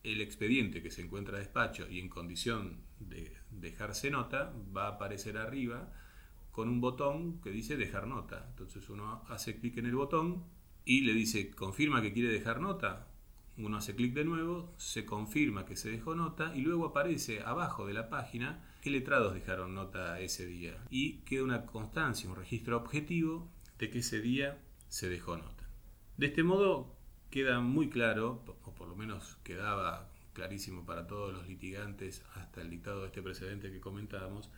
el 0.03 0.19
expediente 0.19 0.81
que 0.81 0.91
se 0.91 1.03
encuentra 1.03 1.37
a 1.37 1.39
despacho 1.39 1.87
y 1.89 1.99
en 1.99 2.09
condición 2.09 2.84
de 2.99 3.35
dejarse 3.51 4.09
nota 4.09 4.53
va 4.75 4.87
a 4.87 4.91
aparecer 4.91 5.37
arriba 5.37 5.91
con 6.51 6.69
un 6.69 6.81
botón 6.81 7.41
que 7.41 7.51
dice 7.51 7.77
dejar 7.77 8.07
nota. 8.07 8.45
Entonces 8.49 8.89
uno 8.89 9.23
hace 9.29 9.59
clic 9.59 9.77
en 9.77 9.85
el 9.85 9.95
botón 9.95 10.45
y 10.85 11.01
le 11.01 11.13
dice 11.13 11.51
confirma 11.51 12.01
que 12.01 12.13
quiere 12.13 12.31
dejar 12.31 12.61
nota. 12.61 13.07
Uno 13.57 13.77
hace 13.77 13.95
clic 13.95 14.13
de 14.13 14.25
nuevo, 14.25 14.73
se 14.77 15.05
confirma 15.05 15.65
que 15.65 15.77
se 15.77 15.89
dejó 15.89 16.13
nota 16.15 16.55
y 16.55 16.61
luego 16.61 16.87
aparece 16.87 17.41
abajo 17.41 17.85
de 17.85 17.93
la 17.93 18.09
página 18.09 18.63
qué 18.81 18.89
letrados 18.89 19.33
dejaron 19.33 19.73
nota 19.73 20.19
ese 20.19 20.45
día. 20.45 20.77
Y 20.89 21.19
queda 21.19 21.43
una 21.43 21.65
constancia, 21.65 22.29
un 22.29 22.35
registro 22.35 22.77
objetivo 22.77 23.49
de 23.79 23.89
que 23.89 23.99
ese 23.99 24.19
día 24.19 24.61
se 24.89 25.09
dejó 25.09 25.37
nota. 25.37 25.69
De 26.17 26.27
este 26.27 26.43
modo 26.43 26.95
queda 27.29 27.59
muy 27.59 27.89
claro, 27.89 28.43
o 28.63 28.73
por 28.73 28.87
lo 28.87 28.95
menos 28.95 29.37
quedaba 29.43 30.09
clarísimo 30.35 30.85
para 30.85 31.07
todos 31.07 31.33
los 31.33 31.47
litigantes 31.47 32.23
hasta 32.35 32.61
el 32.61 32.69
dictado 32.69 33.01
de 33.01 33.07
este 33.07 33.23
precedente 33.23 33.71
que 33.71 33.79
comentábamos, 33.79 34.51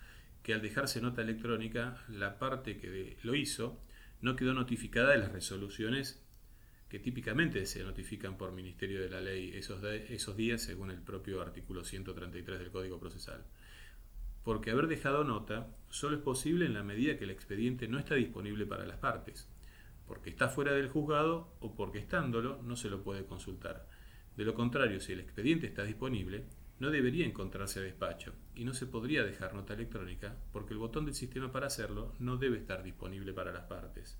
que 0.43 0.53
al 0.53 0.61
dejarse 0.61 0.99
nota 0.99 1.21
electrónica, 1.21 2.03
la 2.09 2.37
parte 2.37 2.77
que 2.77 3.17
lo 3.23 3.33
hizo 3.35 3.79
no 4.19 4.35
quedó 4.35 4.53
notificada 4.53 5.11
de 5.11 5.19
las 5.19 5.31
resoluciones 5.31 6.21
que 6.89 6.99
típicamente 6.99 7.65
se 7.65 7.83
notifican 7.83 8.37
por 8.37 8.51
Ministerio 8.51 9.01
de 9.01 9.09
la 9.09 9.21
Ley 9.21 9.51
esos, 9.53 9.81
esos 9.83 10.35
días 10.35 10.61
según 10.61 10.91
el 10.91 11.01
propio 11.01 11.41
artículo 11.41 11.85
133 11.85 12.59
del 12.59 12.71
Código 12.71 12.99
Procesal. 12.99 13.45
Porque 14.43 14.71
haber 14.71 14.87
dejado 14.87 15.23
nota 15.23 15.67
solo 15.89 16.17
es 16.17 16.21
posible 16.21 16.65
en 16.65 16.73
la 16.73 16.83
medida 16.83 17.17
que 17.17 17.23
el 17.23 17.31
expediente 17.31 17.87
no 17.87 17.99
está 17.99 18.15
disponible 18.15 18.65
para 18.65 18.85
las 18.85 18.97
partes 18.97 19.47
porque 20.07 20.29
está 20.29 20.47
fuera 20.47 20.71
del 20.71 20.87
juzgado 20.87 21.53
o 21.59 21.75
porque 21.75 21.99
estándolo 21.99 22.59
no 22.63 22.75
se 22.75 22.89
lo 22.89 23.03
puede 23.03 23.25
consultar. 23.25 23.85
De 24.37 24.45
lo 24.45 24.53
contrario, 24.53 24.99
si 24.99 25.13
el 25.13 25.19
expediente 25.19 25.65
está 25.65 25.83
disponible, 25.83 26.45
no 26.79 26.91
debería 26.91 27.25
encontrarse 27.25 27.79
a 27.79 27.83
despacho 27.83 28.33
y 28.55 28.65
no 28.65 28.73
se 28.73 28.85
podría 28.85 29.23
dejar 29.23 29.55
nota 29.55 29.73
electrónica 29.73 30.35
porque 30.53 30.73
el 30.73 30.79
botón 30.79 31.05
del 31.05 31.15
sistema 31.15 31.51
para 31.51 31.67
hacerlo 31.67 32.13
no 32.19 32.37
debe 32.37 32.57
estar 32.57 32.83
disponible 32.83 33.33
para 33.33 33.51
las 33.51 33.63
partes. 33.63 34.19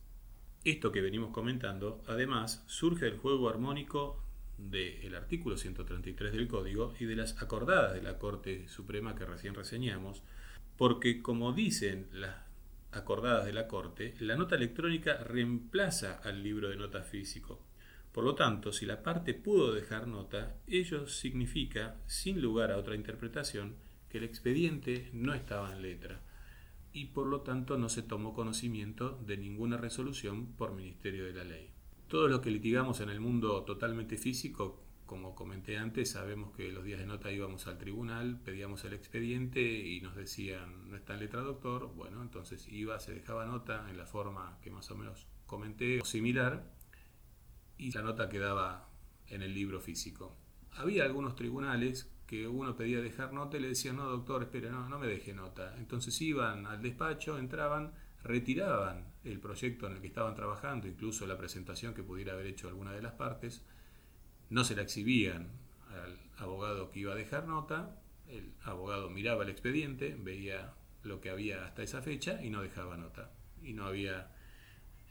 Esto 0.64 0.92
que 0.92 1.02
venimos 1.02 1.32
comentando, 1.32 2.04
además, 2.08 2.64
surge 2.66 3.06
del 3.06 3.20
juego 3.20 3.48
armónico 3.48 4.24
del 4.58 5.14
artículo 5.14 5.56
133 5.56 6.34
del 6.34 6.48
Código 6.48 6.96
y 7.00 7.06
de 7.06 7.16
las 7.16 7.40
acordadas 7.42 7.94
de 7.94 8.02
la 8.02 8.18
Corte 8.18 8.68
Suprema 8.68 9.14
que 9.14 9.26
recién 9.26 9.54
reseñamos, 9.54 10.24
porque 10.78 11.22
como 11.22 11.54
dicen 11.54 12.08
las 12.12 12.38
acordadas 12.92 13.46
de 13.46 13.54
la 13.54 13.68
Corte, 13.68 14.16
la 14.20 14.36
nota 14.36 14.56
electrónica 14.56 15.18
reemplaza 15.18 16.20
al 16.24 16.42
libro 16.42 16.70
de 16.70 16.78
nota 16.78 17.04
físico. 17.04 17.62
Por 18.18 18.24
lo 18.24 18.34
tanto, 18.34 18.74
si 18.74 18.88
la 18.88 19.04
parte 19.04 19.36
pudo 19.36 19.72
dejar 19.72 20.08
nota, 20.08 20.56
ello 20.66 21.06
significa, 21.06 21.98
sin 22.08 22.42
lugar 22.42 22.72
a 22.72 22.78
otra 22.78 22.96
interpretación, 22.96 23.76
que 24.10 24.18
el 24.18 24.24
expediente 24.24 25.12
no 25.14 25.36
estaba 25.36 25.72
en 25.72 25.84
letra 25.84 26.24
y 26.92 27.06
por 27.06 27.28
lo 27.28 27.42
tanto 27.42 27.78
no 27.78 27.90
se 27.90 28.02
tomó 28.02 28.34
conocimiento 28.34 29.20
de 29.24 29.38
ninguna 29.38 29.78
resolución 29.78 30.48
por 30.54 30.74
Ministerio 30.74 31.26
de 31.26 31.34
la 31.34 31.44
Ley. 31.44 31.70
Todo 32.08 32.28
lo 32.28 32.42
que 32.42 32.50
litigamos 32.50 33.02
en 33.02 33.12
el 33.12 33.20
mundo 33.20 33.62
totalmente 33.66 34.18
físico 34.18 34.82
como 35.06 35.36
comenté 35.36 35.78
antes, 35.78 36.10
sabemos 36.10 36.56
que 36.56 36.72
los 36.72 36.84
días 36.84 37.00
de 37.00 37.06
nota 37.06 37.32
íbamos 37.32 37.68
al 37.68 37.78
tribunal, 37.78 38.42
pedíamos 38.44 38.84
el 38.84 38.94
expediente 38.94 39.62
y 39.62 40.02
nos 40.02 40.16
decían, 40.16 40.90
no 40.90 40.98
está 40.98 41.14
en 41.14 41.20
letra 41.20 41.42
doctor. 41.42 41.94
Bueno, 41.96 42.24
entonces 42.24 42.68
iba, 42.68 43.00
se 43.00 43.14
dejaba 43.14 43.46
nota 43.46 43.88
en 43.90 43.98
la 43.98 44.08
forma 44.08 44.58
que 44.64 44.72
más 44.72 44.90
o 44.90 44.96
menos 44.96 45.28
comenté, 45.46 46.02
o 46.02 46.06
similar, 46.06 46.77
y 47.78 47.92
la 47.92 48.02
nota 48.02 48.30
quedaba 48.30 48.90
en 49.28 49.42
el 49.42 49.54
libro 49.54 49.80
físico. 49.80 50.36
Había 50.72 51.04
algunos 51.04 51.36
tribunales 51.36 52.12
que 52.26 52.48
uno 52.48 52.76
pedía 52.76 53.02
dejar 53.02 53.34
nota 53.34 53.58
y 53.58 53.62
le 53.62 53.70
decían, 53.70 53.96
no 53.96 54.06
doctor, 54.06 54.44
espere, 54.44 54.70
no, 54.70 54.88
no 54.90 55.00
me 55.00 55.08
deje 55.08 55.34
nota. 55.34 55.76
Entonces 55.78 56.22
iban 56.22 56.66
al 56.66 56.82
despacho, 56.82 57.40
entraban, 57.40 57.94
retiraban 58.24 59.08
el 59.24 59.40
proyecto 59.40 59.88
en 59.88 59.94
el 59.94 60.02
que 60.02 60.08
estaban 60.08 60.36
trabajando, 60.36 60.88
incluso 60.88 61.26
la 61.26 61.38
presentación 61.38 61.94
que 61.94 62.04
pudiera 62.04 62.34
haber 62.34 62.48
hecho 62.48 62.68
alguna 62.68 62.92
de 62.92 63.02
las 63.02 63.14
partes, 63.14 63.64
no 64.50 64.64
se 64.64 64.76
la 64.76 64.82
exhibían 64.82 65.52
al 65.90 66.20
abogado 66.38 66.92
que 66.92 67.00
iba 67.00 67.14
a 67.14 67.16
dejar 67.16 67.48
nota, 67.48 68.00
el 68.28 68.54
abogado 68.64 69.10
miraba 69.10 69.44
el 69.44 69.50
expediente, 69.50 70.16
veía 70.20 70.74
lo 71.04 71.22
que 71.22 71.30
había 71.30 71.66
hasta 71.66 71.84
esa 71.84 72.02
fecha 72.02 72.44
y 72.44 72.50
no 72.50 72.62
dejaba 72.62 72.98
nota. 72.98 73.32
Y 73.64 73.74
no 73.74 73.86
había 73.86 74.32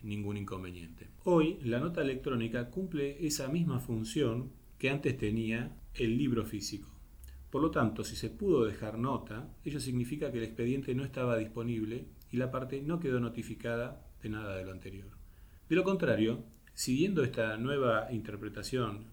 ningún 0.02 0.36
inconveniente. 0.36 1.08
Hoy 1.24 1.58
la 1.62 1.80
nota 1.80 2.02
electrónica 2.02 2.70
cumple 2.70 3.26
esa 3.26 3.48
misma 3.48 3.80
función 3.80 4.50
que 4.78 4.90
antes 4.90 5.16
tenía 5.16 5.76
el 5.94 6.16
libro 6.16 6.44
físico. 6.44 6.88
Por 7.50 7.62
lo 7.62 7.70
tanto, 7.70 8.04
si 8.04 8.16
se 8.16 8.28
pudo 8.28 8.64
dejar 8.64 8.98
nota, 8.98 9.48
ello 9.64 9.80
significa 9.80 10.30
que 10.30 10.38
el 10.38 10.44
expediente 10.44 10.94
no 10.94 11.04
estaba 11.04 11.38
disponible 11.38 12.06
y 12.30 12.36
la 12.36 12.50
parte 12.50 12.82
no 12.82 13.00
quedó 13.00 13.20
notificada 13.20 14.04
de 14.22 14.28
nada 14.28 14.56
de 14.56 14.64
lo 14.64 14.72
anterior. 14.72 15.08
De 15.68 15.76
lo 15.76 15.84
contrario, 15.84 16.44
siguiendo 16.74 17.22
esta 17.22 17.56
nueva 17.56 18.12
interpretación 18.12 19.06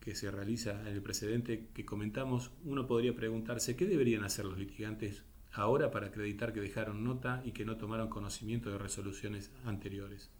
que 0.00 0.14
se 0.14 0.30
realiza 0.30 0.80
en 0.80 0.94
el 0.94 1.02
precedente 1.02 1.68
que 1.74 1.84
comentamos, 1.84 2.52
uno 2.64 2.86
podría 2.86 3.14
preguntarse 3.14 3.76
qué 3.76 3.84
deberían 3.84 4.24
hacer 4.24 4.46
los 4.46 4.58
litigantes 4.58 5.24
ahora 5.52 5.90
para 5.90 6.08
acreditar 6.08 6.52
que 6.52 6.60
dejaron 6.60 7.04
nota 7.04 7.42
y 7.44 7.52
que 7.52 7.64
no 7.64 7.76
tomaron 7.76 8.08
conocimiento 8.08 8.70
de 8.70 8.78
resoluciones 8.78 9.52
anteriores. 9.64 10.30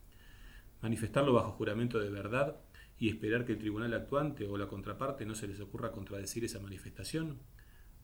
Manifestarlo 0.82 1.32
bajo 1.32 1.52
juramento 1.52 1.98
de 1.98 2.10
verdad 2.10 2.56
y 2.98 3.08
esperar 3.08 3.44
que 3.44 3.52
el 3.52 3.58
tribunal 3.58 3.94
actuante 3.94 4.46
o 4.46 4.56
la 4.56 4.68
contraparte 4.68 5.26
no 5.26 5.34
se 5.34 5.48
les 5.48 5.60
ocurra 5.60 5.90
contradecir 5.90 6.44
esa 6.44 6.60
manifestación. 6.60 7.38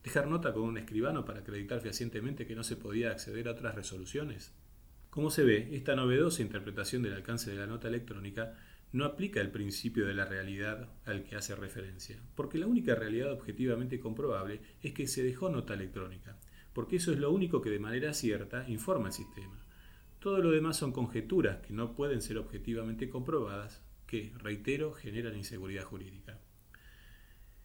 Dejar 0.03 0.27
nota 0.27 0.53
con 0.53 0.63
un 0.63 0.77
escribano 0.77 1.25
para 1.25 1.39
acreditar 1.39 1.79
fehacientemente 1.81 2.45
que 2.45 2.55
no 2.55 2.63
se 2.63 2.75
podía 2.75 3.11
acceder 3.11 3.47
a 3.47 3.51
otras 3.51 3.75
resoluciones. 3.75 4.53
Como 5.09 5.29
se 5.29 5.43
ve, 5.43 5.69
esta 5.71 5.95
novedosa 5.95 6.41
interpretación 6.41 7.01
del 7.03 7.13
alcance 7.13 7.51
de 7.51 7.57
la 7.57 7.67
nota 7.67 7.87
electrónica 7.87 8.55
no 8.91 9.05
aplica 9.05 9.41
el 9.41 9.51
principio 9.51 10.05
de 10.05 10.13
la 10.13 10.25
realidad 10.25 10.89
al 11.05 11.23
que 11.23 11.35
hace 11.35 11.55
referencia, 11.55 12.19
porque 12.35 12.57
la 12.57 12.67
única 12.67 12.95
realidad 12.95 13.31
objetivamente 13.31 13.99
comprobable 13.99 14.61
es 14.81 14.93
que 14.93 15.07
se 15.07 15.23
dejó 15.23 15.49
nota 15.49 15.73
electrónica, 15.73 16.37
porque 16.77 16.97
eso 16.97 17.11
es 17.11 17.17
lo 17.17 17.31
único 17.31 17.59
que 17.59 17.71
de 17.71 17.79
manera 17.79 18.13
cierta 18.13 18.69
informa 18.69 19.07
el 19.07 19.13
sistema. 19.13 19.65
Todo 20.19 20.37
lo 20.37 20.51
demás 20.51 20.77
son 20.77 20.91
conjeturas 20.91 21.57
que 21.65 21.73
no 21.73 21.95
pueden 21.95 22.21
ser 22.21 22.37
objetivamente 22.37 23.09
comprobadas, 23.09 23.81
que, 24.05 24.31
reitero, 24.37 24.93
generan 24.93 25.35
inseguridad 25.35 25.85
jurídica. 25.85 26.39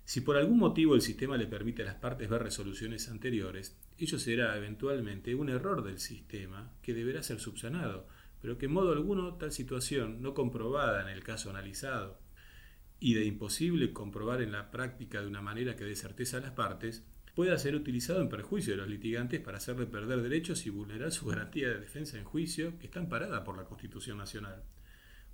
Si 0.06 0.22
por 0.22 0.38
algún 0.38 0.56
motivo 0.56 0.94
el 0.94 1.02
sistema 1.02 1.36
le 1.36 1.46
permite 1.46 1.82
a 1.82 1.84
las 1.84 1.96
partes 1.96 2.30
ver 2.30 2.42
resoluciones 2.42 3.10
anteriores, 3.10 3.78
ello 3.98 4.18
será 4.18 4.56
eventualmente 4.56 5.34
un 5.34 5.50
error 5.50 5.84
del 5.84 5.98
sistema 5.98 6.72
que 6.80 6.94
deberá 6.94 7.22
ser 7.22 7.38
subsanado, 7.38 8.08
pero 8.40 8.56
que 8.56 8.64
en 8.64 8.72
modo 8.72 8.92
alguno 8.92 9.34
tal 9.34 9.52
situación, 9.52 10.22
no 10.22 10.32
comprobada 10.32 11.02
en 11.02 11.08
el 11.08 11.22
caso 11.22 11.50
analizado 11.50 12.18
y 12.98 13.12
de 13.12 13.26
imposible 13.26 13.92
comprobar 13.92 14.40
en 14.40 14.52
la 14.52 14.70
práctica 14.70 15.20
de 15.20 15.26
una 15.26 15.42
manera 15.42 15.76
que 15.76 15.84
dé 15.84 15.96
certeza 15.96 16.38
a 16.38 16.40
las 16.40 16.52
partes, 16.52 17.04
pueda 17.34 17.58
ser 17.58 17.74
utilizado 17.74 18.20
en 18.20 18.28
perjuicio 18.28 18.72
de 18.72 18.78
los 18.78 18.88
litigantes 18.88 19.40
para 19.40 19.58
hacerle 19.58 19.86
perder 19.86 20.22
derechos 20.22 20.66
y 20.66 20.70
vulnerar 20.70 21.12
su 21.12 21.26
garantía 21.26 21.68
de 21.68 21.80
defensa 21.80 22.18
en 22.18 22.24
juicio 22.24 22.78
que 22.78 22.86
está 22.86 23.00
amparada 23.00 23.44
por 23.44 23.56
la 23.56 23.64
Constitución 23.64 24.18
Nacional. 24.18 24.62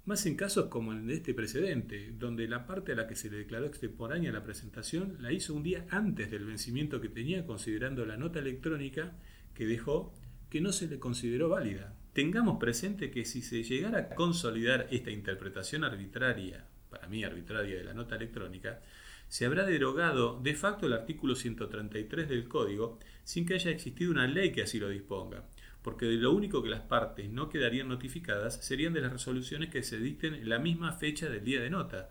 Más 0.05 0.25
en 0.25 0.37
casos 0.37 0.69
como 0.69 0.93
el 0.93 1.07
de 1.07 1.15
este 1.15 1.35
precedente, 1.35 2.13
donde 2.13 2.49
la 2.49 2.67
parte 2.67 2.93
a 2.93 2.95
la 2.95 3.07
que 3.07 3.15
se 3.15 3.31
le 3.31 3.39
declaró 3.39 3.67
extemporánea 3.67 4.33
la 4.33 4.43
presentación 4.43 5.19
la 5.21 5.33
hizo 5.33 5.55
un 5.55 5.63
día 5.63 5.87
antes 5.91 6.31
del 6.31 6.47
vencimiento 6.47 7.01
que 7.01 7.11
tenía 7.11 7.45
considerando 7.45 8.07
la 8.07 8.17
nota 8.17 8.39
electrónica 8.39 9.13
que 9.53 9.67
dejó 9.67 10.15
que 10.49 10.63
no 10.63 10.73
se 10.73 10.87
le 10.87 10.99
consideró 10.99 11.51
válida. 11.51 11.95
Tengamos 12.15 12.59
presente 12.59 13.11
que 13.11 13.25
si 13.25 13.43
se 13.43 13.63
llegara 13.63 13.99
a 13.99 14.09
consolidar 14.15 14.89
esta 14.91 15.11
interpretación 15.11 15.85
arbitraria, 15.85 16.67
para 16.89 17.07
mí 17.07 17.23
arbitraria 17.23 17.77
de 17.77 17.85
la 17.85 17.93
nota 17.93 18.17
electrónica, 18.17 18.81
se 19.29 19.45
habrá 19.45 19.65
derogado 19.65 20.41
de 20.43 20.55
facto 20.55 20.87
el 20.87 20.95
artículo 20.95 21.35
133 21.35 22.29
del 22.29 22.49
Código 22.49 22.99
sin 23.25 23.47
que 23.47 23.55
haya 23.55 23.71
existido 23.71 24.11
una 24.11 24.27
ley 24.27 24.53
que 24.53 24.63
así 24.63 24.79
lo 24.79 24.89
disponga, 24.89 25.45
porque 25.83 26.07
de 26.07 26.17
lo 26.17 26.33
único 26.33 26.63
que 26.63 26.71
las 26.71 26.81
partes 26.81 27.31
no 27.31 27.49
quedarían 27.49 27.89
notificadas 27.89 28.65
serían 28.65 28.95
de 28.95 29.03
las 29.03 29.13
resoluciones 29.13 29.71
que 29.71 29.83
se 29.83 29.99
dicten 29.99 30.35
en 30.35 30.49
la 30.49 30.59
misma 30.59 30.93
fecha 30.93 31.29
del 31.29 31.45
día 31.45 31.61
de 31.61 31.71
nota, 31.71 32.09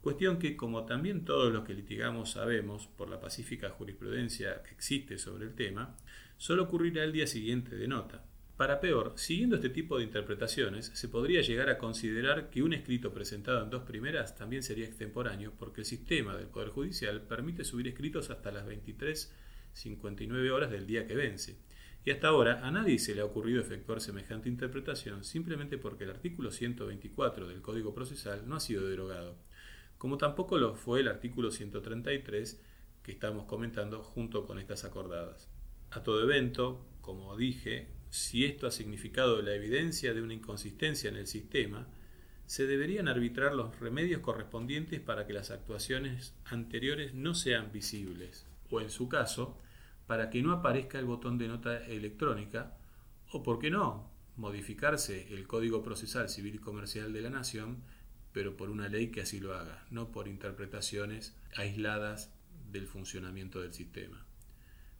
cuestión 0.00 0.38
que, 0.38 0.56
como 0.56 0.86
también 0.86 1.24
todos 1.24 1.52
los 1.52 1.64
que 1.64 1.74
litigamos 1.74 2.30
sabemos 2.30 2.86
por 2.86 3.10
la 3.10 3.20
pacífica 3.20 3.70
jurisprudencia 3.70 4.62
que 4.62 4.70
existe 4.70 5.18
sobre 5.18 5.46
el 5.46 5.54
tema, 5.54 5.96
solo 6.38 6.64
ocurrirá 6.64 7.04
el 7.04 7.12
día 7.12 7.26
siguiente 7.26 7.76
de 7.76 7.88
nota. 7.88 8.24
Para 8.56 8.80
peor, 8.80 9.12
siguiendo 9.16 9.56
este 9.56 9.68
tipo 9.68 9.98
de 9.98 10.04
interpretaciones, 10.04 10.86
se 10.94 11.08
podría 11.08 11.42
llegar 11.42 11.68
a 11.68 11.76
considerar 11.76 12.48
que 12.48 12.62
un 12.62 12.72
escrito 12.72 13.12
presentado 13.12 13.62
en 13.62 13.68
dos 13.68 13.82
primeras 13.82 14.34
también 14.34 14.62
sería 14.62 14.86
extemporáneo 14.86 15.52
porque 15.58 15.82
el 15.82 15.86
sistema 15.86 16.34
del 16.34 16.46
Poder 16.46 16.70
Judicial 16.70 17.20
permite 17.20 17.64
subir 17.64 17.86
escritos 17.86 18.30
hasta 18.30 18.50
las 18.50 18.66
23.59 18.66 20.50
horas 20.50 20.70
del 20.70 20.86
día 20.86 21.06
que 21.06 21.14
vence. 21.14 21.58
Y 22.06 22.12
hasta 22.12 22.28
ahora 22.28 22.66
a 22.66 22.70
nadie 22.70 22.98
se 22.98 23.14
le 23.14 23.20
ha 23.20 23.26
ocurrido 23.26 23.60
efectuar 23.60 24.00
semejante 24.00 24.48
interpretación 24.48 25.22
simplemente 25.22 25.76
porque 25.76 26.04
el 26.04 26.10
artículo 26.10 26.50
124 26.50 27.48
del 27.48 27.60
Código 27.60 27.92
Procesal 27.92 28.48
no 28.48 28.56
ha 28.56 28.60
sido 28.60 28.88
derogado, 28.88 29.36
como 29.98 30.16
tampoco 30.16 30.56
lo 30.56 30.76
fue 30.76 31.00
el 31.00 31.08
artículo 31.08 31.50
133 31.50 32.62
que 33.02 33.12
estamos 33.12 33.44
comentando 33.44 34.02
junto 34.02 34.46
con 34.46 34.58
estas 34.58 34.84
acordadas. 34.84 35.50
A 35.90 36.02
todo 36.02 36.22
evento, 36.22 36.86
como 37.02 37.36
dije, 37.36 37.95
si 38.16 38.46
esto 38.46 38.66
ha 38.66 38.70
significado 38.70 39.42
la 39.42 39.52
evidencia 39.52 40.14
de 40.14 40.22
una 40.22 40.32
inconsistencia 40.32 41.10
en 41.10 41.16
el 41.16 41.26
sistema, 41.26 41.86
se 42.46 42.66
deberían 42.66 43.08
arbitrar 43.08 43.54
los 43.54 43.78
remedios 43.78 44.22
correspondientes 44.22 45.00
para 45.00 45.26
que 45.26 45.34
las 45.34 45.50
actuaciones 45.50 46.34
anteriores 46.46 47.12
no 47.12 47.34
sean 47.34 47.70
visibles, 47.72 48.46
o 48.70 48.80
en 48.80 48.88
su 48.88 49.10
caso, 49.10 49.60
para 50.06 50.30
que 50.30 50.42
no 50.42 50.52
aparezca 50.52 50.98
el 50.98 51.04
botón 51.04 51.36
de 51.36 51.48
nota 51.48 51.84
electrónica, 51.84 52.78
o, 53.32 53.42
por 53.42 53.58
qué 53.58 53.70
no, 53.70 54.10
modificarse 54.36 55.34
el 55.34 55.46
Código 55.46 55.82
Procesal 55.82 56.30
Civil 56.30 56.54
y 56.54 56.58
Comercial 56.58 57.12
de 57.12 57.20
la 57.20 57.30
Nación, 57.30 57.82
pero 58.32 58.56
por 58.56 58.70
una 58.70 58.88
ley 58.88 59.08
que 59.08 59.20
así 59.20 59.40
lo 59.40 59.54
haga, 59.54 59.84
no 59.90 60.10
por 60.10 60.26
interpretaciones 60.26 61.36
aisladas 61.54 62.32
del 62.72 62.86
funcionamiento 62.86 63.60
del 63.60 63.74
sistema. 63.74 64.25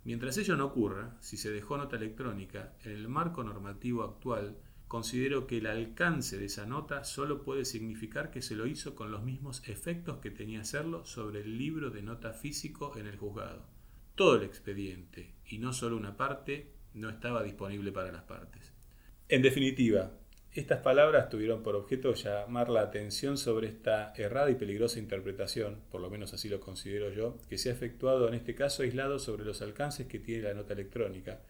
Mientras 0.06 0.38
ello 0.38 0.56
no 0.56 0.66
ocurra, 0.66 1.16
si 1.20 1.36
se 1.36 1.50
dejó 1.50 1.76
nota 1.76 1.96
electrónica, 1.96 2.76
en 2.84 2.92
el 2.92 3.08
marco 3.08 3.42
normativo 3.42 4.04
actual, 4.04 4.56
considero 4.86 5.48
que 5.48 5.58
el 5.58 5.66
alcance 5.66 6.38
de 6.38 6.44
esa 6.44 6.64
nota 6.64 7.02
solo 7.02 7.42
puede 7.42 7.64
significar 7.64 8.30
que 8.30 8.40
se 8.40 8.54
lo 8.54 8.68
hizo 8.68 8.94
con 8.94 9.10
los 9.10 9.24
mismos 9.24 9.66
efectos 9.66 10.18
que 10.18 10.30
tenía 10.30 10.60
hacerlo 10.60 11.04
sobre 11.04 11.40
el 11.40 11.58
libro 11.58 11.90
de 11.90 12.02
nota 12.02 12.32
físico 12.32 12.96
en 12.96 13.08
el 13.08 13.16
juzgado. 13.16 13.66
Todo 14.14 14.36
el 14.36 14.44
expediente, 14.44 15.34
y 15.44 15.58
no 15.58 15.72
solo 15.72 15.96
una 15.96 16.16
parte, 16.16 16.70
no 16.94 17.08
estaba 17.08 17.42
disponible 17.42 17.90
para 17.90 18.12
las 18.12 18.22
partes. 18.22 18.72
En 19.28 19.42
definitiva, 19.42 20.12
estas 20.60 20.80
palabras 20.80 21.28
tuvieron 21.28 21.62
por 21.62 21.76
objeto 21.76 22.14
llamar 22.14 22.70
la 22.70 22.80
atención 22.80 23.36
sobre 23.36 23.68
esta 23.68 24.12
errada 24.16 24.50
y 24.50 24.54
peligrosa 24.54 24.98
interpretación, 24.98 25.82
por 25.90 26.00
lo 26.00 26.08
menos 26.08 26.32
así 26.32 26.48
lo 26.48 26.60
considero 26.60 27.10
yo, 27.12 27.36
que 27.48 27.58
se 27.58 27.68
ha 27.68 27.72
efectuado 27.72 28.28
en 28.28 28.34
este 28.34 28.54
caso 28.54 28.82
aislado 28.82 29.18
sobre 29.18 29.44
los 29.44 29.60
alcances 29.60 30.06
que 30.06 30.18
tiene 30.18 30.44
la 30.44 30.54
nota 30.54 30.72
electrónica, 30.72 31.40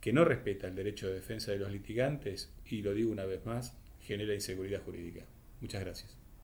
que 0.00 0.12
no 0.12 0.24
respeta 0.24 0.66
el 0.66 0.74
derecho 0.74 1.08
de 1.08 1.14
defensa 1.14 1.52
de 1.52 1.58
los 1.58 1.70
litigantes 1.70 2.52
y, 2.64 2.82
lo 2.82 2.94
digo 2.94 3.12
una 3.12 3.26
vez 3.26 3.44
más, 3.44 3.76
genera 4.00 4.34
inseguridad 4.34 4.82
jurídica. 4.82 5.24
Muchas 5.60 5.82
gracias. 5.82 6.23